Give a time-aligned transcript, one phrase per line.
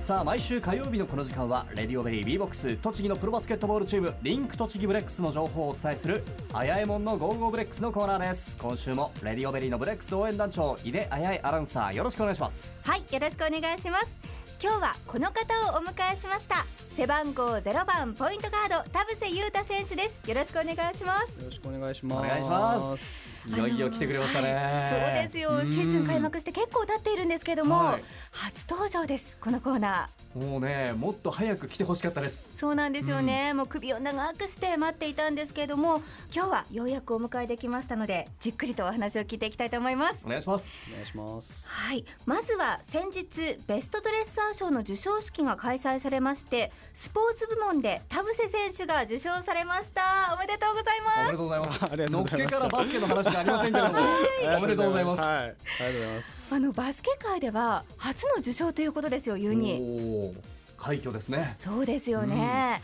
[0.00, 6.24] さあ毎週火曜日のこの時間はレディオベリー B ボックス栃木のプロバスケットボールチームリンク栃木ブレックスの情報をお伝えする
[6.54, 8.56] あやえもんの Go Go BREX のコーナーです。
[8.60, 12.74] 今週もレディオベリーのブレックス応援団長井出あやえアナウンサーよろしくお願いします。
[12.82, 14.16] はいよろしくお願いします。
[14.60, 16.66] 今日はこの方をお迎えしました。
[17.00, 20.20] 背番号0番ポイントガード田臥勇太選手です。
[20.28, 21.30] よろしくお願いします。
[21.40, 22.26] よろしくお願いします。
[22.26, 23.48] お願いします。
[23.48, 25.50] いよいよ来てくれましたね、はいそうですよ。
[25.52, 25.66] うん。
[25.66, 28.02] シーズン開幕して結構経っているんですけども、はい。
[28.32, 30.38] 初登場ですこのコーナー。
[30.38, 32.52] もうねもっと早く来てほしかったです。
[32.56, 40.86] そうなんですよね、もう首を長くして待っていたんですけれども今日はようやくお迎えできましたのでじっくりとお話を聞いていきたいと思いますお願いします。
[40.90, 41.70] お願いします。
[41.70, 42.04] はい。
[42.26, 50.34] まずは先日ベストドレッサー賞の授賞式が開催されましてスポーツ部門で田臥選手が受賞されました。
[50.34, 51.84] おめでとうございおめまでとうございます。
[51.84, 52.46] ありがとのっうございます。
[52.46, 54.00] けからバスケの話がありませんけれども。
[54.56, 56.46] おめでとうございます、はい、ありがとうございます。
[56.48, 56.54] す。
[56.54, 60.34] あのバスケ界では初の受賞ということですよユニ
[60.76, 61.52] 快挙ですね。
[61.56, 62.82] そうですよね、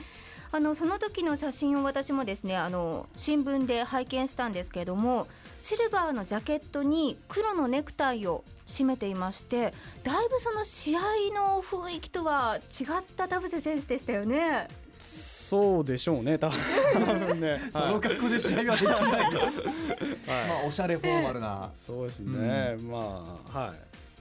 [0.53, 5.27] あのその時の写真を私もですねあの新聞で拝見したんですけれども
[5.67, 11.01] シルバーのジャケットに黒のネクタイを締めていましてだいぶその試合
[11.35, 12.87] の雰囲気とは違っ
[13.17, 14.69] た田臥選手でしたよね。
[15.01, 17.61] そうでしょうね、 多分ね。
[17.73, 20.49] そのはい格好で試合はできないよ はい。
[20.49, 21.69] まあおしゃれフォーマルな。
[21.75, 22.77] そうですね。
[22.83, 23.75] まあは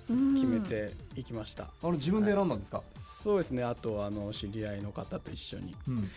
[0.09, 0.13] い。
[0.13, 0.33] うん。
[0.33, 1.66] 決めていきました。
[1.66, 3.63] あの自分で選んだんですか、そうですね。
[3.63, 5.75] あとあの知り合いの方と一緒に。
[5.89, 6.11] うん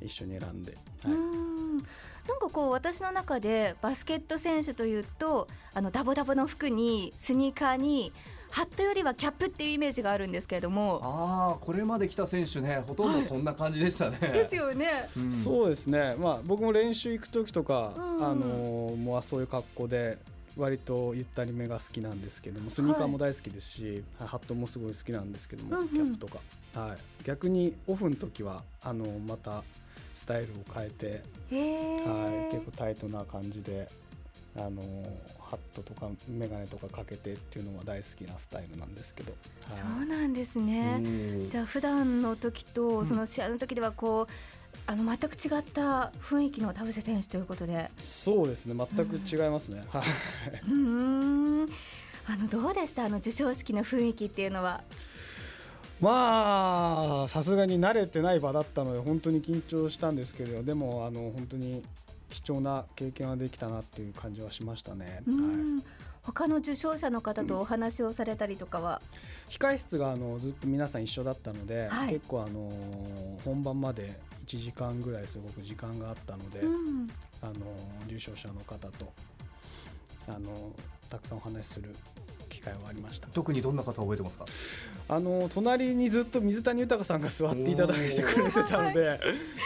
[0.00, 0.76] 一緒に選んで。
[1.06, 1.76] うはいん。
[1.78, 8.12] なんかこう私の中でバスケット選手というとあのダボダボの服にスニーカーに
[8.50, 11.00] ハットよりはキャップっていうイメージがあるんですけれども。
[11.02, 14.88] ああこれまで来た選手ねほとんどそんな感じでしたね、ですよね。
[15.16, 15.30] うん。
[15.30, 16.14] そうですね。
[16.18, 18.24] まあ僕も練習行く時とか、うん。
[18.24, 20.18] あのもうそういう格好で。
[20.56, 24.28] 割とゆったりめが好きなんですけどもスニーカーも大好きですし、はい。
[24.28, 25.88] ハットもすごい好きなんですけども、うんうん。
[25.88, 26.38] キャップとか、
[26.74, 29.64] はい、逆にオフの時はあのまた
[30.14, 33.88] スタイルを変えて、へはい、結ー構タイトな感じで
[34.56, 34.80] あの
[35.40, 39.32] ハットとか眼鏡とかかけてっていうのが大好きなスタイルなんですけど、
[39.68, 41.00] はいそうなんですね。
[41.04, 44.32] うんじゃあ普段の時とんその試合の時ではこう、
[44.86, 47.90] あの全く違った雰囲気の田臥選手ということで。
[47.98, 50.02] そうですね全く違いますね、はい。
[50.68, 50.72] うー
[51.64, 51.68] ん。
[52.26, 53.04] あのどうでした？
[53.04, 54.82] あの授賞式の雰囲気っていうのは。
[56.04, 61.82] まあさすがに慣れてない場だったので本当に緊張したんですけどでもあの本当に
[62.28, 65.22] 貴重な経験はできたなっていう感じはしましたね。
[65.26, 65.82] はい、ん。
[66.22, 69.00] 他の受賞者の方とお話をされたりとかは？
[69.48, 72.70] 控室があのずっと皆さん一緒だったので、はい結構あの
[73.44, 77.08] 本番まで1時間ぐらいすごく時間があったので、うん。
[77.40, 77.52] あの
[78.08, 79.12] 受賞者の方と
[80.28, 80.72] あの
[81.08, 81.94] たくさんお話しする
[82.33, 82.33] 機
[82.64, 83.28] 会はありました。
[83.28, 84.46] 特にどんな方覚えてますか？
[85.08, 89.20] あの隣にずっと水谷豊さんが座っていただいてくれてたので、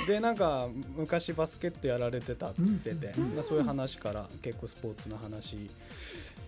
[0.06, 3.34] でなんか昔バスケットやられてたっつってて、うん。
[3.34, 5.70] まあそういう話から結構スポーツの話に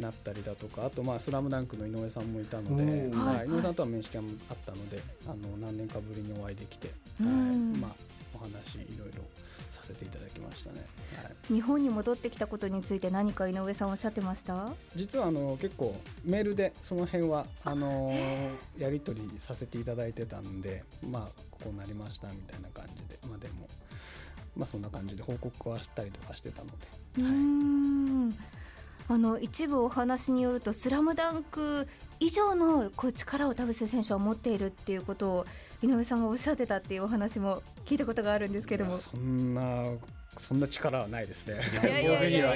[0.00, 0.87] なったりだとか。
[0.87, 3.37] あとまあスラムダンクの井上さんもいたので、うんはい。
[3.37, 3.47] はい。
[3.47, 6.91] 井上さんとは面識があったのであの何年かぶりにお会いできて、
[7.21, 7.49] うん。
[7.49, 7.91] はいまあ
[8.34, 9.22] お話いろいろ
[9.80, 10.80] させていただきましたね。
[11.16, 14.68] はい日本に戻ってきたことについて何か井上さんおっしゃってました？
[14.94, 18.14] 実はあの結構メールでその辺はあの
[18.78, 23.66] やり取りさせていただいてたんでまあこうなりましたみたいな感じでまあでも
[24.56, 26.74] まあそんな感じで報告はしたりとかしてたので、
[27.18, 28.34] うーはい、ん
[29.08, 31.88] あの一部お話によると「スラムダンク
[32.20, 35.47] 以上のこう力を田臥選手は持っているっていうことを
[35.82, 39.84] 井上さんがおっしゃってたっていうお話も聞いたことがあるんですけどもそんな
[40.36, 41.59] そんな力はないですね。
[41.82, 42.54] いやいやいや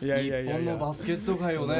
[0.00, 1.76] いやいや日本のバスケット界をね、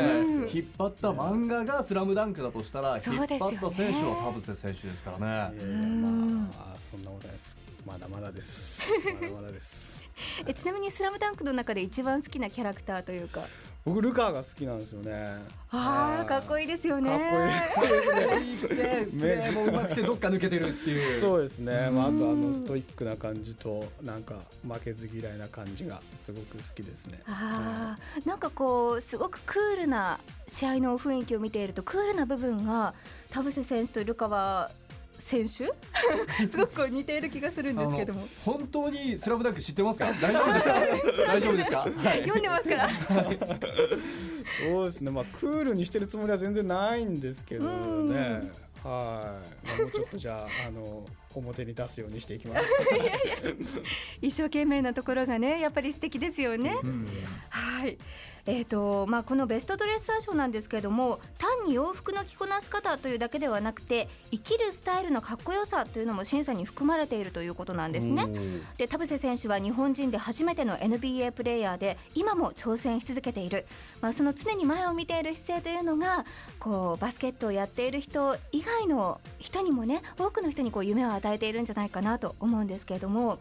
[0.53, 5.61] 引っ張った漫画がスラムダンクだとしたら、引っ張った選手は田臥選手ですからね。
[5.61, 7.57] いまあそんなことです。
[7.85, 8.89] まだまだです。
[9.21, 10.02] まだまだです。
[10.47, 13.41] えちなみに「スラムダンクの中で一番好きなキャラクターというか。
[13.85, 15.27] 僕ルカーが好きなんですよね。
[15.73, 17.11] あーかっこいいですよね。
[17.11, 18.29] かっこいい。
[18.29, 21.21] 可愛くてプレーもうまくてどっか抜けてるっていう。
[21.21, 27.23] そうですね、まあ、あとあうんのストイックな感じとなんか負けず嫌いな感じがすごく好きですね。
[27.27, 32.95] あーなんかこうすごくクールな試合の雰囲気を見ているとクールな部分が
[33.33, 34.71] 田臥選手とルカワ
[35.33, 35.49] 選手？
[36.51, 38.23] すごくこう似ている気がするんですけども。
[38.45, 40.07] 本当にスラムダンク知ってますか？
[40.21, 41.25] 大丈夫ですか？
[41.27, 41.79] 大丈夫ですか？
[41.81, 42.21] はい。
[42.21, 42.89] 読んでますから。
[44.71, 47.71] そうですね、まあクールにしてるつもりは全然ないんですけどう
[48.05, 48.09] ん。
[48.09, 48.51] ね。
[48.85, 51.05] はい、まあもうちょっとじゃああの
[51.41, 52.69] 表に出すようにしていきます。
[54.21, 57.09] 一生懸命なところがねやっぱり素敵ですよね、うん。
[57.51, 57.99] はい。
[58.45, 68.27] えーとまあ、このベストドレッサー賞なんですけれども単に洋服の着こなし方というだけではなくて生きるスタイルのかっこよさというのも審査に含まれているということなんですね。
[68.79, 73.65] で田臥選手は日本人で初めての NBA プレーヤーで今も挑戦し続けている、
[74.01, 76.25] まあ、その常に前を見ている姿勢というのが
[76.59, 83.39] こうバスケットをやっている人以外の人にもね多くの人にこう夢を与えているんじゃないかなと思うんですけれども。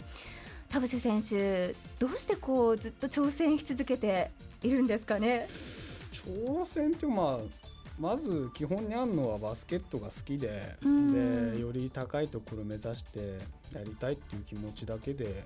[0.70, 4.32] 田臥選手どうしてこうずっと挑戦し続けて
[4.64, 5.46] いるんですかね？
[6.14, 13.20] 挑戦ってまあまず基本にあるのはバスケットが好きででより高いところを目指して
[13.76, 15.44] やりたいっていう気持ちだけで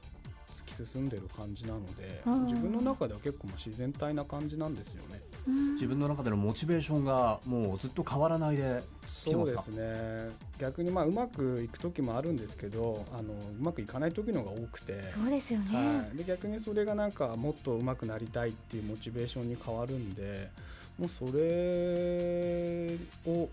[0.53, 5.19] 突き進んでる感じなので自分の中では結構まあ自然体な感じなんですよね。
[5.47, 10.31] 自分の中でのモチベーションがもうずっと変わらないでそうですね。
[10.57, 15.03] 逆にまあうまくいく時もあるんですけどあのうまくいかない時のが多くて。
[15.13, 20.49] そうですよね、はい、で逆にそれがなんかもっとうまくなりたいっていうモチベーションに変わるんで
[20.97, 22.97] もうそれ
[23.27, 23.49] を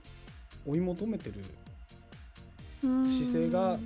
[0.66, 1.34] 追い求めてる
[2.80, 3.78] 姿勢が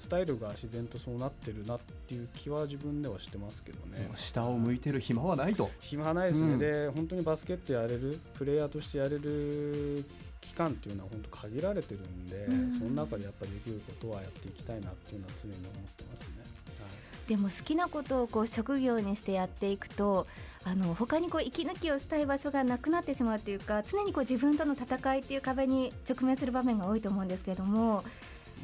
[0.00, 4.10] スタイルが自然とそうなってるなっていう気は自分ではしてますけどね。
[4.16, 5.70] 下を向いてる暇はないと。
[5.78, 10.02] 暇はないですね、うん、で本当にバスケットやれるプレイヤーとしてやれる
[10.40, 16.26] 期間っていうのは本当限られてるんで、うん、その中でやっぱりできることはやっていきたいなっていうのは常に思ってますね。
[16.38, 16.86] は
[17.26, 20.26] い、でも好きなことをこう職業にしてやっていくと
[20.64, 28.02] あの他にこう息抜きをしたい場所がなくなってしまうっていうか常にこう自分との戦いっていう壁に直面する場面が多いと思うんですけれども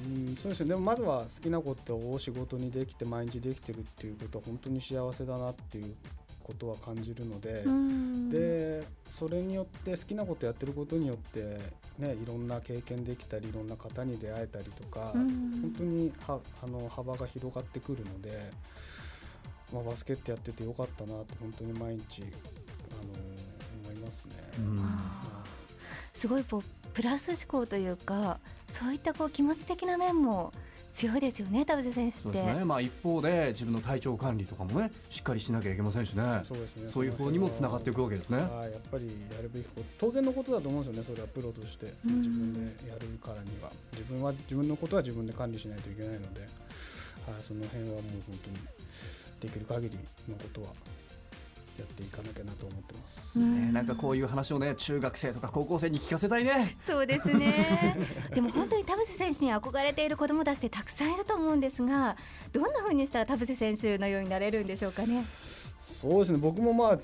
[0.04, 0.68] うんそうですね。
[0.68, 5.94] でもまずは好きなことを仕事にできて毎日できてるっていうことは本当に幸せだなっていう
[6.46, 7.64] ことは感じるので
[8.30, 11.58] でそれによって好きなことやってることによって、
[11.98, 18.48] ね、いろんな経験できたりいろんな方に出会えたりとか本当にはあの幅が広がってくるので、
[19.72, 24.34] まあ、バスケットやっててよかったなと本当に毎日あの思いますね。
[26.14, 26.44] すごい
[26.96, 28.38] プラス思考というか
[28.68, 30.50] そういったこう気持ち的な面も
[30.94, 32.42] 強いですよね、田臥選手って。
[32.42, 36.40] ね、まあ、一方で自分の体調管理とかもねしっかりしなきゃいけませんしね。
[36.42, 36.90] そうですね。
[36.90, 38.38] そういう方にもつながっていくわけですね。
[38.38, 41.92] はい、やっぱりやるべきこと当然のことだと思うんですよねそれはプロとして。
[42.02, 43.70] 自分でやるからには。
[43.92, 46.48] 自分は自分のことは自分で管理しないといけないので、はい、
[47.40, 48.56] その辺はもう本当に
[49.40, 49.98] できる限り
[50.32, 50.68] のことは
[51.78, 56.76] やっていかなきゃなと思ってます、ね、なんかこういう話をね中学生とか高校生に聞かせたいね。
[56.86, 57.52] そうですね。
[58.34, 62.16] でも本当に田臥選手に憧れている子どもたちってたくさんいると思うんですが
[62.52, 65.24] どんなふうにしたら田臥選手のようになれるんでしょうかね。
[65.78, 66.38] そうですね。
[66.38, 66.98] 僕もまあ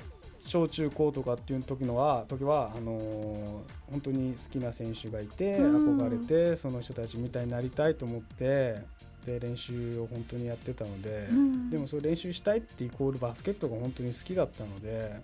[0.45, 3.45] 小中高とかっていう時のは時はあのー、
[3.91, 8.81] 本当に好きな選手がいて憧れてその人たちみたいになりたいと思って
[9.27, 15.17] で練習を本当にやってたので、うん、でもそれ練習したいってイコールバスケットが本当に好きだったので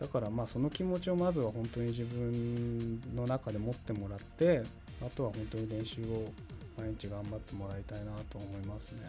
[0.00, 4.62] だからまあその気持ちをまずは本当に自分の中で持ってもらって
[5.00, 6.30] あとは本当に練習を
[6.76, 9.00] 毎日頑張ってもらいたいなと思いますね。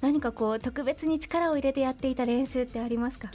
[0.00, 3.28] 何かこう特別に力を入れてやっていた練習ってありますか？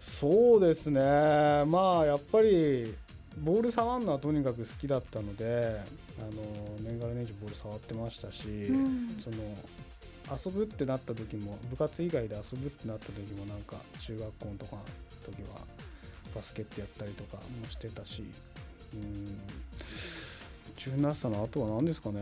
[0.00, 1.00] そうですね。
[1.00, 2.94] まあやっぱり
[3.38, 5.80] ボール触るのはとにかく好きだったので
[6.18, 6.30] あの
[6.80, 9.36] 年がら年中ボール触ってましたし、うん、その
[10.32, 14.82] 遊ぶってなった時も部活以外で遊ぶってなった時もなんか中学校とかの
[15.24, 15.60] 時は
[16.34, 18.24] バスケットやったりとかもしてたし
[18.94, 19.26] うん。
[20.76, 22.20] 中になったのあとは何ですかね、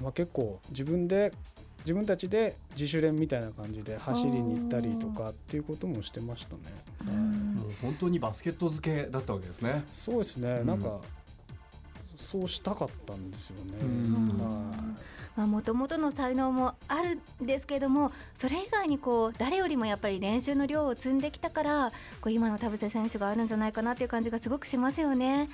[0.00, 1.32] まあ、結構自分で
[1.80, 7.41] 自分たちで自主練みたいな感じで走りに行ったりとかっていうこともしてましたね。
[7.80, 9.84] 本当にバスケット漬けだったわけですね。
[9.92, 10.58] そうですね。
[10.60, 11.00] うん、なんか
[12.16, 13.72] そうしたかったんですよね。
[15.36, 25.48] まあ、もともとの才能もあるんですけどもそれ以外にこう誰よりもやっぱり練習の量を積んできたからこう今の田臥選手があるんじゃないかなっていう感じがすごくしますよね。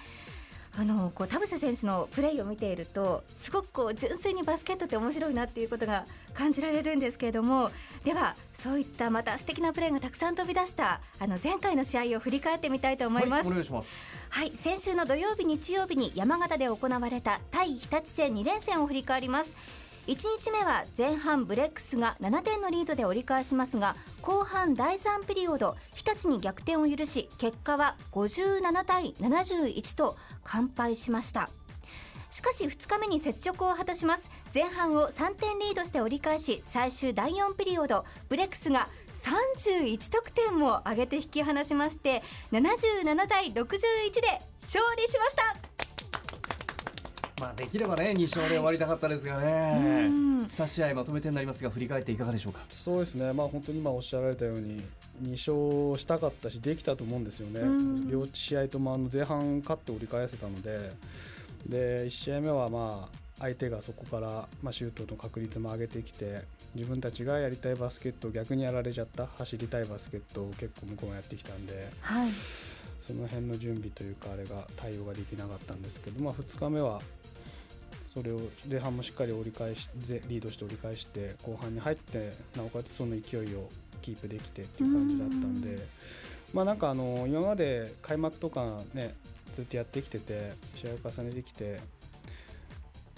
[0.77, 7.71] あのこう田臥選手のプレーを見ているとすごくこう純粋にバスケットって面白いなっていうことが感じられるんですけれども
[8.05, 13.45] ではそういったまた素敵なプレーがたくさん飛び出したあの前回の試合を振り返ってみたいと思います。
[13.45, 19.79] はい、お願いしますはい先週の土曜日日曜日に山形で行われた対日立戦2連戦を振り返ります。
[20.09, 31.51] 1日目は前半ブレックスが7点のリードで折り返しますが後半第3ピリオド日立に逆転を許し結果は57対71と完敗しました。
[32.31, 34.31] しかし2日目に雪辱を果たします。
[34.55, 38.89] 前半を3点リードして折り返し最終第4ピリオドブレックスが
[39.23, 42.23] 31得点も挙げて引き離しまして
[42.53, 45.68] 77対61で勝利しました。
[47.41, 49.77] まあできればね2勝で終わりたかったですがね、
[50.07, 50.39] うん。
[50.45, 52.61] 2試合まとめてになりますが振り返っていかがでしょうか？
[52.69, 54.83] そうですね、まあ、本当に今おっしゃられたように
[55.23, 55.31] 2
[55.91, 58.11] 勝したかったしできたと思うんですよね、うん。
[58.11, 60.93] 両試合ともあの前半勝って折り返せたので。
[61.67, 66.43] で1試合目はまあ相手がそこから、まあ、シュートの確率も上げてきて
[66.75, 71.89] 自分たちがやりたいバスケットを逆にやられちゃった走りたいバスケットを結構向こうがやってきたんで。
[72.01, 72.29] はい
[72.99, 77.01] その辺の準備というかあれが対応ができなかったんですけど、まあ、2日目は
[78.13, 83.69] それを前半もしっかり折り返してリードして折り返して後半に入ってなおかつその勢いを
[84.03, 85.87] キープできてっていう感じだったんで
[86.53, 89.15] まあなんかあの今まで開幕とかね
[89.53, 91.81] ずっとやってきてて試合を重ねてきて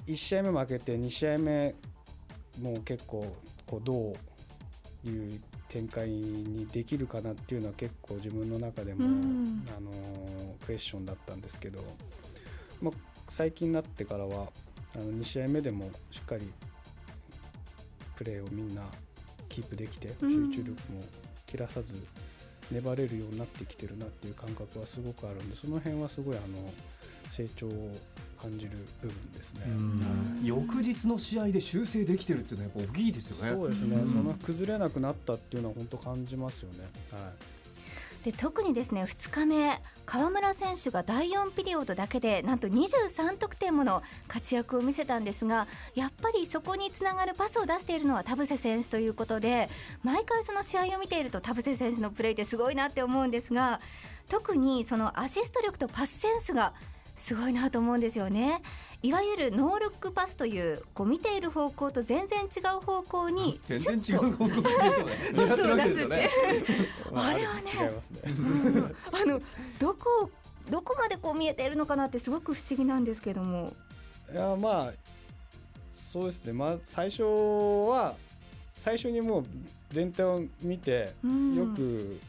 [0.07, 1.75] 1試合目負けて2試合目
[2.61, 3.35] もう結構
[3.67, 4.15] こうど
[5.05, 9.65] ういう展開にできるかなっていうのは結構自分の中でも、うん。
[9.77, 9.91] あの
[10.67, 11.81] クエスチョンだったんですけど、
[12.83, 12.95] まあ、
[13.29, 14.49] 最近になってからは
[14.97, 16.51] あの2試合目でもしっかり
[18.17, 18.83] プレーをみんな
[19.49, 20.53] キープできて集うん。
[20.53, 20.77] 中力も
[21.47, 21.95] 切らさず
[22.73, 26.73] 粘れるようになってきてるなっていう感覚はすごくあるんでその辺はすごいあの
[27.29, 27.93] 成長を
[28.41, 29.63] 感じる部分ですね。
[29.67, 30.45] うん。
[30.45, 33.53] 翌日の試合で修正できてるっていうのはやっぱ大きいですよね。
[33.53, 34.09] そうですね、うん。
[34.09, 36.89] その崩れなくなったっていうのは本当感じますよね。
[37.13, 37.61] はい。
[38.25, 49.69] で特にですね2日目河村選手が第4ピリオドだけでなんと23得点もの活躍を見せたんですがやっぱりそこにつながるパスを出しているのは田臥選手ということで
[50.03, 53.81] 毎回その試合を見ていると田臥選手のプレーってすごいなって思うんですが
[54.29, 56.75] 特にそのアシスト力とパスセンスが
[57.21, 58.63] すごいなと思うんですよね。
[59.03, 66.31] いわゆるノールックパスというこう見ている方向と全然違う方向に全然違う方向に狙ってるわけですよね
[67.11, 67.63] まあれはね。
[68.27, 69.41] うんあの
[69.79, 70.31] どこ
[70.69, 73.73] どこまでこう見えているのかなってすごく不思議なんですけども。
[74.33, 74.93] いやまあ
[75.93, 78.15] そうですね、まあ、最初は
[78.75, 79.45] 最初にもう
[79.91, 82.21] 全体を見てうんよく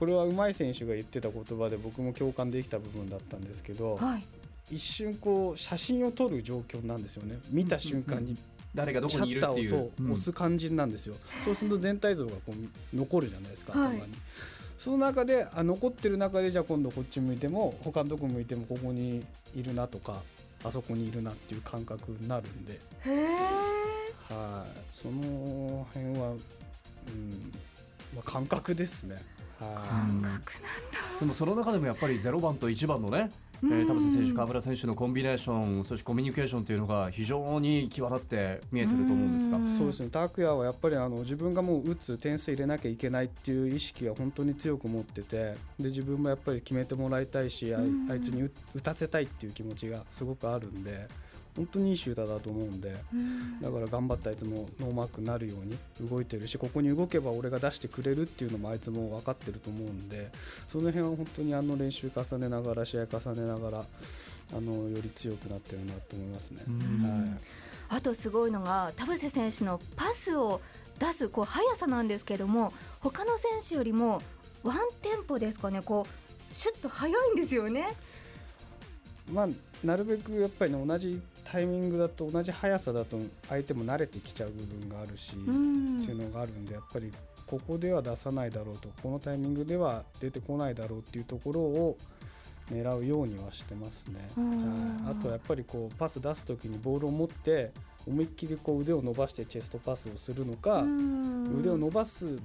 [0.00, 4.24] これは上手い選手が言ってた言葉で僕も共感できた部分だったんですけどはい。
[4.74, 7.38] 一瞬こう写真を撮る状況なんですよね。
[7.50, 8.36] 見た瞬間に。
[8.74, 9.70] 誰がどシこにいるっていう。
[9.70, 10.12] ャッターをそううん。
[10.12, 12.54] 押す感じなんですよ、そうすると全体像がこ
[12.92, 13.96] う残るじゃないですかはい。
[13.96, 14.14] 頭に、
[14.78, 19.24] その中であ残ってる中でじゃあ今度こっち向いても他のとこ向いてもここに
[19.56, 20.22] いるなとか
[20.62, 23.24] あそこにいるなっていう感覚になるんで、へえ。
[24.32, 24.96] はい。
[24.96, 27.52] その辺は、うん。
[28.14, 29.16] まあ、感覚ですね。
[29.64, 30.40] はい感覚なんだ。
[31.20, 33.30] でもその中でもやっぱり0番と1番のね、
[33.62, 39.58] えー、田臥選手、河村選手のコンビネーション、そしてコミュニケーションというのが非常に際立って見えてると思うんですが。
[39.58, 39.64] う、ん。
[39.64, 40.08] そうですね。
[40.08, 45.36] 拓也はやっぱりあの自分がもう打つ点数入れなきゃいけないっていう意識は本当に強く持ってて
[45.78, 47.80] で自分もやっぱり決めてもらいたいしあ
[48.14, 51.06] いつに打打たせたいっていう気持ちがすごくあるんで
[51.56, 60.30] 本当にいいシューターだと思うんでうんだから頑張ってあいつもノーマークになるように動いてるしここに動けば俺が出してくれるっていうのもあいつも分かってると思うんで
[60.68, 63.84] その辺は本当にあの練習重ねながら試合重ねながら
[64.56, 66.62] あのより強くなってるなと思いますね。
[66.68, 67.40] うんはい
[67.92, 70.60] あとすごいのが田臥選手のパスを
[71.00, 74.22] 出すこう速さなんですけども他の選手よりも
[74.62, 77.88] ワンテンポですかねこうシュッと速いんですよね。
[79.32, 79.48] まあ、
[79.84, 86.02] なるべくやっぱりね同じタイミングだと同じ速さだと相手も慣れてきちゃう部分があるし、うん。
[86.02, 87.12] っていうのがあるんでやっぱり
[87.46, 91.96] ここでは出さないだろうとこのタイミングでは出てこないだろうっていうところを
[92.72, 94.28] 狙うようにはしてますね。
[94.36, 95.04] うん。
[95.04, 97.72] はい、あとはやっぱりこうパス出す時にボールを持って
[98.06, 101.58] 思いっきりこう腕を伸ばしてチェストパスをするのか、うん。
[101.58, 102.38] 腕を伸ばす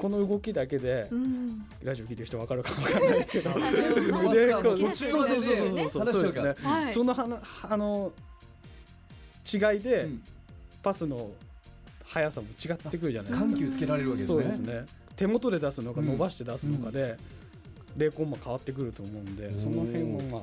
[0.00, 1.66] この動きだけで、うん。
[1.82, 3.50] ラジオ聞いてる人分かるか分かんないですけど
[4.30, 6.54] 腕こうそうそうそうそうねそうそうですね。
[6.62, 6.92] はい。
[6.94, 8.10] そのはなあの
[9.52, 10.22] 違いで、うん。
[10.82, 11.30] パスの
[12.04, 13.50] 速さも違ってくるじゃないですか。
[13.50, 14.40] 緩急つけられるわけですね。
[14.40, 14.86] そうですね。
[15.16, 16.06] 手元で出すのかうん。
[16.06, 17.18] 伸ばして出すのかで、
[17.98, 20.42] 0コンマ変わってくると思うんで、その辺をまあ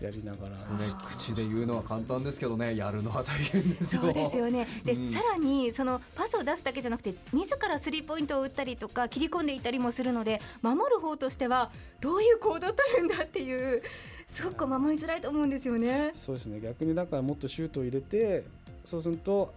[0.00, 0.58] やりながら、ね、
[1.04, 4.02] 口で言うのは簡単ですけどねやるのは大変ですよ。
[4.02, 13.82] そうですよねで、うんさらにそのパスを出すだけじゃなくて自らスリーポイントを打ったりとか切り込んでいったりもするので守る方としてはどういう行動を取るんだっていう
[14.28, 16.10] すごく守りづらいと思うんですよね。
[16.14, 18.44] そうですね逆にだからもっとシュートを入れて
[18.84, 19.54] そうすると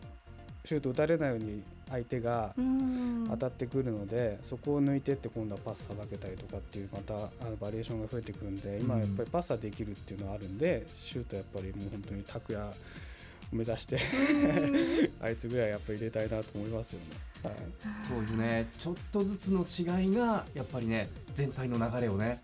[0.63, 3.09] シュート打たれないように相手がうん。
[3.29, 7.17] 当たってくるので、そこを抜いてって今度はパスさばけたりとかっていうまたあ
[7.49, 12.65] のバリエーションが増えてくるんで今やっぱりパスはできるっていうのはあるんでシュートやっぱりもう本当に拓也
[13.51, 13.97] 目指して
[15.21, 17.05] あいつぐらいやっぱり入れたいなと思いますよね。
[17.43, 17.53] はい、
[18.07, 18.67] そういうね。
[18.77, 22.41] ちょっとずつの違いがやっぱりね全体の流れをね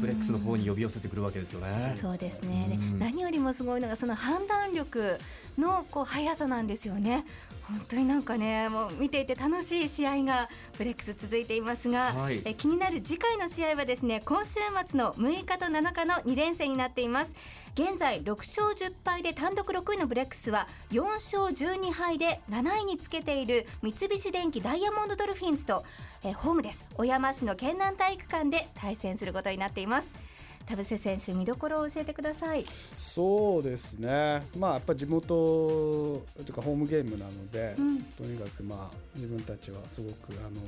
[0.00, 1.94] ブレックスの方に呼び寄せてくるわけですよね。
[2.00, 5.18] そうですね、何よりもすごいのがその判断力
[5.58, 7.24] のこう速さなんですよね。
[7.68, 10.48] 本当になんかねもう見ていて楽しい試合が
[10.78, 12.40] ブレックス続いていますが、はい。
[12.44, 14.54] え気になる次回の試合はですね今週
[14.86, 17.30] 末の6日と7日の2連戦になっています。
[17.74, 25.84] 現在6勝10敗で単独6位のブレックスは4勝12敗で7位につけている三菱電機ダイヤモンドドルフィンズと、
[26.24, 26.84] えホームです。
[26.96, 30.27] 小山市の県南体育館で対戦することになっています
[30.68, 32.64] 田臥選手見どころを教えてください。
[32.98, 38.02] そうですね、まあ、やっぱ地元というかホームゲームなので、うん。
[38.02, 40.60] とにかくまあ自分たちはすごくあの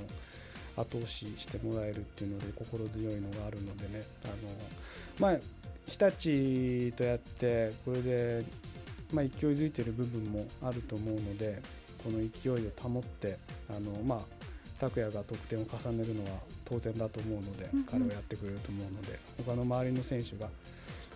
[0.83, 4.35] 後押ししてもらえるっていうので心強いのがあるのでねあの、
[5.19, 5.39] まあ、
[5.87, 8.45] 日立とやってこれで、
[9.13, 11.61] まあ、勢いづいてる部分もあると思うので
[12.03, 13.37] この勢いを保って
[13.69, 14.19] あの、まあ、
[14.81, 20.49] 拓也が得点を重ねるのは当然だと思うので、うんうん彼はやってくれると思うので他の周りの選手が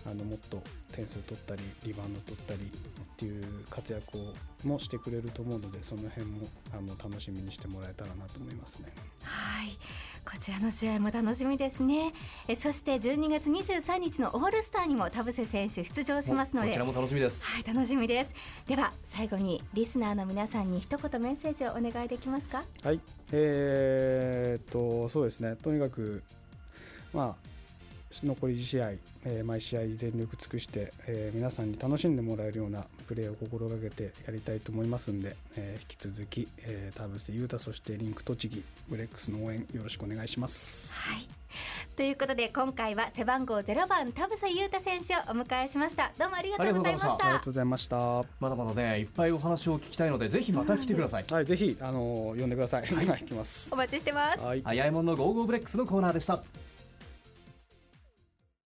[0.05, 0.61] あのもっと
[0.93, 8.91] 点数取ったりリバウンド取ったりっていう活躍をもしてくれると思うのでその辺もあの楽しみにしてもらえたらなと思いますね。
[9.23, 9.77] はい
[10.25, 12.11] こちらの試合も楽しみですね。
[12.47, 16.69] えそして12月23日のオールスターにも田臥選手出場しますので。
[16.69, 17.45] こちらも楽しみです。
[17.45, 18.31] はい楽しみです。
[18.67, 22.63] では最後にリスナーの皆さんに一言メッセージをお願いできますか？
[22.83, 22.99] はい、
[23.31, 25.55] えー、っとそうですね。
[25.61, 26.23] とにかく
[27.13, 27.54] まあ
[28.23, 28.91] 残り1試合、
[29.25, 41.09] えー毎試合全力尽くして、えー皆さんに楽しんでもらえるようなプレーを心がけてやりたいと思いますんで、えー引き続き、えー、田臥勇太そしてリンク栃木ブレックスの応援よろしくお願いします。
[41.09, 41.27] はい
[41.95, 47.95] ということで今回は背番号0番田臥勇太選手をお迎えしましたどうもありがとうございましたありがとうございました。
[47.95, 51.23] はまだまだねいっぱいお話を聞きたいのでぜひまた来てください。
[51.23, 52.85] い、ぜひあの呼んでください。
[52.93, 53.69] はい、行きます。
[53.71, 54.61] お待ちしてますはい。
[54.65, 56.43] あやえもんの Go Go BREX のコーナーでした。